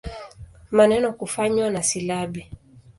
[0.71, 2.47] Maneno kufanywa na silabi.